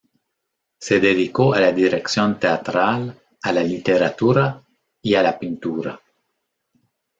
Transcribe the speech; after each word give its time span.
Se 0.79 0.99
dedicó 0.99 1.53
a 1.53 1.59
la 1.59 1.71
dirección 1.71 2.39
teatral, 2.39 3.15
a 3.43 3.51
la 3.51 3.61
literatura 3.63 4.59
y 4.99 5.13
a 5.13 5.21
la 5.21 5.37
pintura. 5.37 6.01